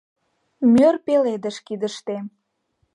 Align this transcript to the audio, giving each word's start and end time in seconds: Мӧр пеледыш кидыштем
Мӧр 0.73 0.95
пеледыш 1.05 1.57
кидыштем 1.65 2.25